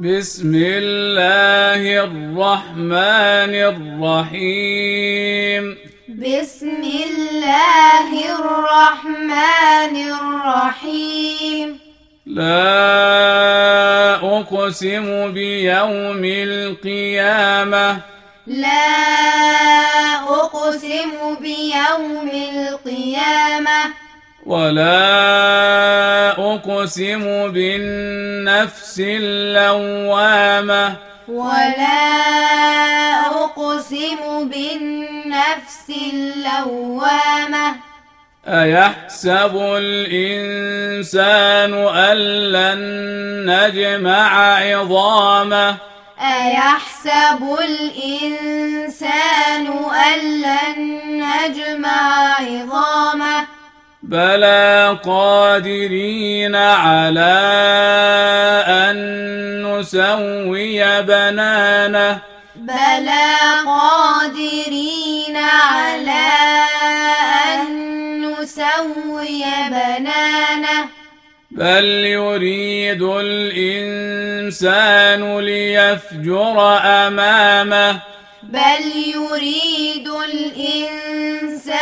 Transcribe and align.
بسم 0.00 0.52
الله 0.54 2.04
الرحمن 2.04 3.54
الرحيم. 4.34 5.76
بسم 6.08 6.82
الله 6.82 8.08
الرحمن 8.38 9.96
الرحيم. 10.12 11.78
لا 12.26 14.14
أقسم 14.38 15.32
بيوم 15.32 16.24
القيامة. 16.24 17.98
لا 18.46 18.94
أقسم 20.20 21.10
بيوم 21.40 22.30
القيامة. 22.54 23.92
ولا 24.46 25.67
أقسم 26.88 27.52
بالنفس 27.52 29.00
اللوامة. 29.00 30.96
ولا 31.28 32.00
أقسم 33.26 34.48
بالنفس 34.48 35.92
اللوامة. 36.12 37.76
أيحسب 38.46 39.56
الإنسان 39.76 41.74
أن 41.74 42.16
لن 42.52 42.80
نجمع 43.50 44.58
عظامه؟ 44.58 45.76
أيحسب 46.20 47.58
الإنسان 47.60 49.66
أن 49.94 50.40
لن 50.40 50.78
نجمع 51.22 52.34
عظامه؟ 52.40 53.57
بلى 54.08 54.98
قادرين 55.04 56.56
على 56.56 57.38
أن 58.66 58.98
نسوي 59.66 61.02
بنانه 61.02 62.18
بلى 62.56 63.36
قادرين 63.66 65.36
على 65.36 66.28
أن 67.54 67.60
نسوي 68.20 69.44
بنانه 69.68 70.88
بل 71.50 71.84
يريد 72.04 73.02
الإنسان 73.02 74.40
ليفجر 75.38 76.78
أمامه 76.84 78.00
بل 78.48 78.82
يريد 79.14 80.08
الإنسان 80.08 81.78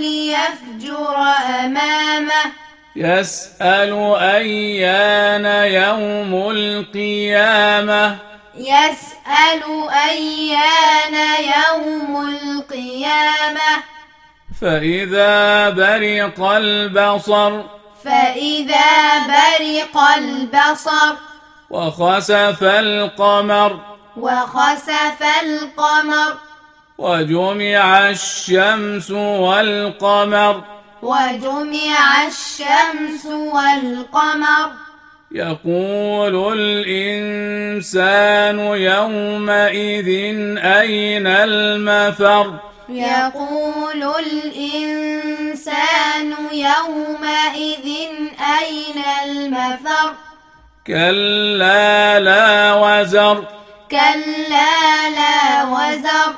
ليفجر 0.00 1.16
أمامه. 1.64 2.52
يسأل 2.96 4.14
أيان 4.20 5.46
يوم 5.72 6.50
القيامة؟ 6.50 8.18
يسأل 8.54 9.62
أيان 10.08 11.14
يوم 11.40 12.28
القيامة؟ 12.28 13.82
فإذا 14.60 15.70
برق 15.70 16.40
البصر 16.40 17.62
فإذا 18.04 19.18
برق 19.26 19.98
البصر 20.16 21.14
وخسف 21.70 22.62
القمر 22.62 23.93
وخسف 24.16 25.22
القمر. 25.42 26.34
وجمع 26.98 28.10
الشمس 28.10 29.10
والقمر. 29.10 30.62
وجمع 31.02 32.26
الشمس 32.26 33.26
والقمر. 33.26 34.70
يقول 35.32 36.58
الإنسان 36.58 38.58
يومئذ 38.58 40.08
أين 40.58 41.26
المفر؟ 41.26 42.54
يقول 42.88 44.14
الإنسان 44.18 46.34
يومئذ 46.52 47.86
أين 48.60 49.02
المفر؟ 49.24 50.12
كلا 50.86 52.20
لا 52.20 52.74
وزر. 52.74 53.44
كلا 53.94 55.10
لا 55.10 55.64
وزر. 55.64 56.34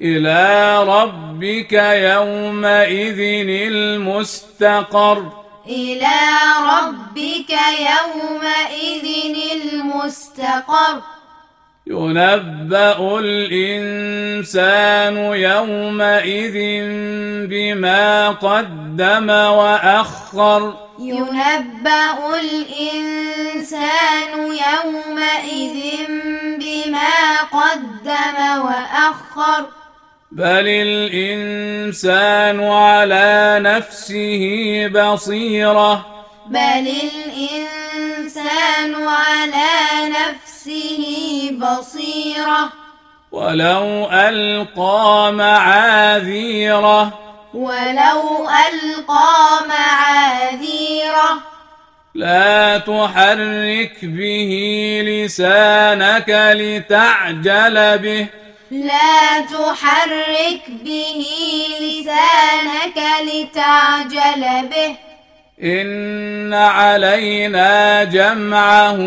إلى 0.00 0.78
ربك 0.84 1.72
يومئذ 1.72 3.20
المستقر. 3.48 5.32
إلى 5.66 6.20
ربك 6.60 7.50
يومئذ 7.90 9.06
المستقر. 9.52 11.00
ينبأ 11.86 13.18
الإنسان 13.18 15.16
يومئذ 15.16 16.56
بما 17.48 18.28
قدم 18.28 19.30
وأخر. 19.30 20.74
ينبأ 20.98 22.40
الإنسان 22.40 24.32
يومئذ 24.38 25.74
بما 26.08 26.13
قدم 28.04 28.64
وأخر. 28.64 29.66
بل 30.32 30.68
الإنسان 30.68 32.64
على 32.64 33.58
نفسه 33.62 34.44
بصيرة. 34.94 36.06
بل 36.46 36.88
الإنسان 37.04 38.94
على 39.08 39.70
نفسه 40.08 41.02
بصيرة. 41.58 42.72
ولو 43.32 44.08
ألقى 44.12 45.32
معاذيره. 45.32 47.12
ولو 47.54 48.48
ألقى 48.48 49.66
معاذيره. 49.68 51.53
لا 52.14 52.78
تحرك 52.78 53.96
به 54.02 54.52
لسانك 55.06 56.54
لتعجل 56.54 57.98
به. 57.98 58.26
لا 58.70 59.40
تحرك 59.40 60.62
به 60.84 61.26
لسانك 61.80 62.98
لتعجل 63.22 64.68
به. 64.68 64.96
إن 65.62 66.54
علينا 66.54 68.04
جمعه 68.04 68.98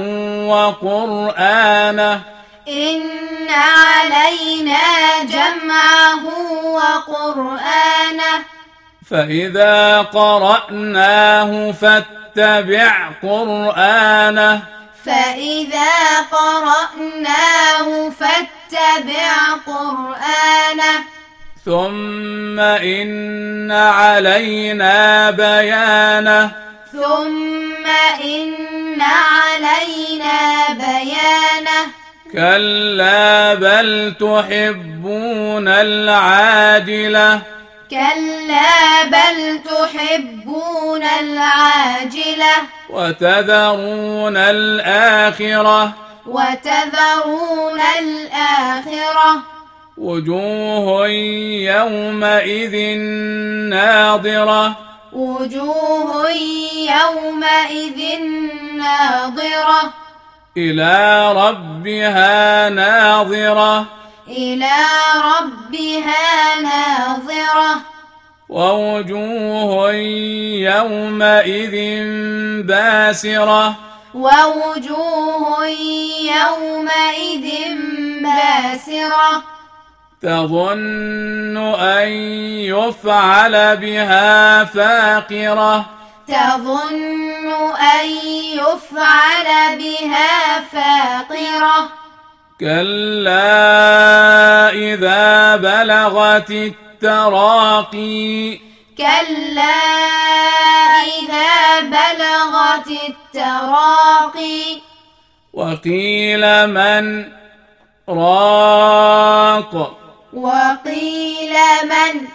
وقرآنه. 0.47 2.21
إن 2.67 3.01
علينا 3.49 4.83
جمعه 5.23 6.25
وقرآنه. 6.65 8.43
فإذا 9.09 10.01
قرأناه 10.01 11.71
فاتبع 11.71 12.16
قرآنه. 13.23 14.61
فإذا 15.05 16.19
قرأناه 16.31 18.09
فاتبع 18.09 19.53
قرآنه. 19.67 21.03
ثم 21.65 22.59
إن 22.59 23.71
علينا 23.71 25.31
بيانه. 25.31 26.51
ثم 26.93 27.85
إن 28.23 29.01
علينا 29.01 30.67
بيانه. 30.73 31.91
كلا 32.33 33.53
بل 33.53 34.13
تحبون 34.19 35.67
العاجلة. 35.67 37.56
كلا 37.91 39.03
بل 39.03 39.59
تحبون 39.63 41.03
العاجلة 41.03 42.55
وتذرون 42.89 44.37
الآخرة 44.37 45.93
وتذرون 46.27 47.81
الآخرة 47.99 49.43
وجوه 49.97 51.07
يومئذ 51.07 52.97
ناظرة 53.69 54.75
وجوه 55.13 56.29
يومئذ 56.89 58.19
ناظرة 58.77 59.93
إلى 60.57 61.33
ربها 61.33 62.69
ناظرة 62.69 63.85
إلى 64.29 64.75
ربها 65.15 66.61
ناظرة. 66.61 67.81
ووجوه 68.49 69.93
يومئذ 70.61 71.75
باسرة. 72.63 73.75
ووجوه 74.13 75.67
يومئذ 76.19 77.75
باسرة. 78.21 79.43
تظن 80.21 81.57
أن 81.79 82.07
يفعل 82.67 83.77
بها 83.77 84.63
فاقرة. 84.63 85.85
تظن 86.27 87.51
أن 87.75 88.09
يفعل 88.53 89.77
بها 89.77 90.59
فاقرة. 90.59 92.06
كلا 92.59 93.49
إذا 94.69 95.55
بلغت 95.55 96.51
التراقي 96.51 98.59
كلا 98.97 99.83
إذا 101.05 101.79
بلغت 101.79 102.87
التراقي 103.09 104.81
وقيل 105.53 106.67
من 106.67 107.25
راق 108.09 109.97
وقيل 110.33 111.53
من 111.83 112.27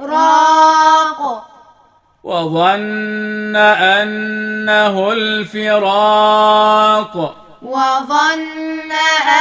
راق 0.00 1.46
وظن 2.24 3.56
أنه 3.56 5.12
الفراق 5.12 6.20
وظن 7.62 8.92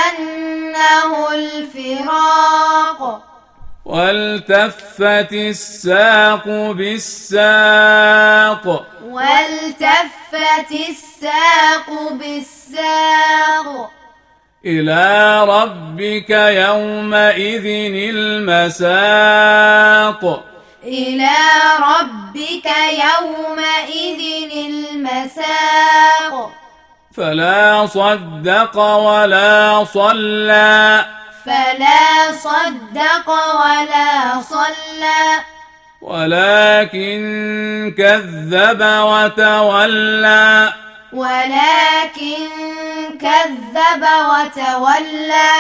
أنه 0.10 1.32
الفراق. 1.32 3.22
والتفت 3.86 5.34
الساق 5.34 6.48
بالساق. 6.72 7.36
والتفت 9.04 10.72
الساق 10.72 12.12
بالساق. 12.12 13.92
إلى 14.66 15.44
ربك 15.44 16.30
يومئذ 16.30 17.66
المساق. 18.16 19.24
إلى 20.84 21.38
ربك 21.80 22.70
يومئذ 22.92 24.52
المساق. 24.68 26.59
فلا 27.20 27.86
صدق 27.86 28.80
ولا 28.80 29.86
صلى. 29.94 31.06
فلا 31.46 32.32
صدق 32.32 33.30
ولا 33.30 34.42
صلى. 34.42 35.42
ولكن 36.02 37.20
كذب 37.98 38.82
وتولى. 38.82 40.74
ولكن 41.14 42.48
كذب 43.22 44.04
وتولى. 44.04 45.52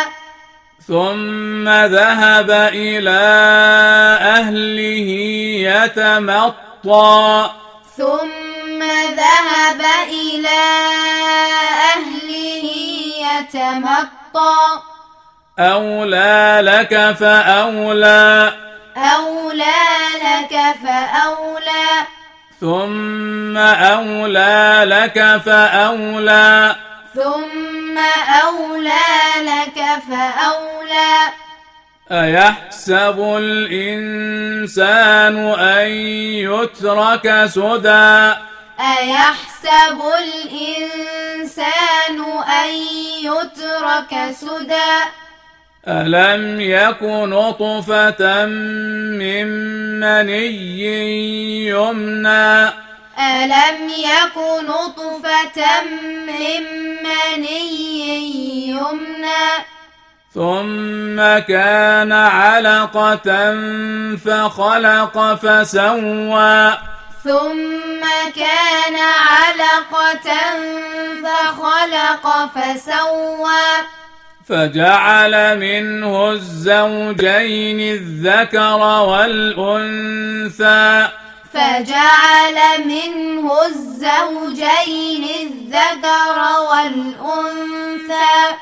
ثم 0.88 1.70
ذهب 1.70 2.52
إلى 2.74 3.20
أهله 4.22 5.10
يتمطى. 5.70 7.50
ثم 7.98 8.39
ذهب 9.16 9.82
إلى 10.10 10.62
أهله 11.96 12.66
يتمطى. 13.32 14.56
أولى 15.60 16.60
لك 16.64 17.16
فأولى. 17.20 18.54
أولى 18.98 19.82
لك 20.16 20.76
فأولى. 20.84 21.88
ثم 22.62 23.58
أولى 23.58 24.82
لك 24.86 25.42
فأولى. 25.46 26.76
ثم 27.16 27.98
أولى 28.44 29.10
لك 29.38 29.84
فأولى. 30.10 31.16
أيحسب 32.12 33.36
الإنسان 33.38 35.38
أن 35.60 35.88
يترك 36.52 37.46
سدى؟ 37.46 38.49
أيحسب 38.80 40.00
الإنسان 40.24 42.18
أن 42.64 42.70
يترك 43.24 44.32
سدى؟ 44.32 44.92
ألم 45.88 46.62
يك 46.62 47.04
نطفة 47.04 48.46
من 48.46 49.48
مني 50.00 51.68
يمنى؟ 51.68 52.68
ألم 53.20 53.90
يك 53.90 54.38
نطفة 54.70 55.82
من 56.28 56.64
مني 57.04 58.68
يمنى؟ 58.70 59.50
ثم 60.34 61.18
كان 61.48 62.12
علقة 62.12 63.30
فخلق 64.26 65.36
فسوى. 65.36 66.78
ثم 67.30 68.02
كان 68.36 68.98
علقة 69.30 70.30
فخلق 71.24 72.26
فسوى. 72.56 73.70
فجعل 74.50 75.58
منه 75.60 76.32
الزوجين 76.32 77.80
الذكر 77.80 78.82
والأنثى. 79.10 80.08
فجعل 81.54 82.58
منه 82.86 83.46
الزوجين 83.66 85.24
الذكر 85.42 86.38
والأنثى. 86.72 88.56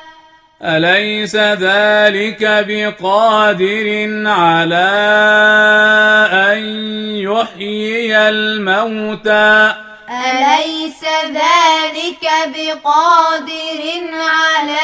أليس 0.62 1.36
ذلك 1.36 2.42
بقادر 2.68 3.86
على 4.26 4.88
يحيي 7.56 8.28
الموتى. 8.28 9.74
أليس 10.10 11.04
ذلك 11.24 12.24
بقادر 12.46 13.82
على 14.12 14.78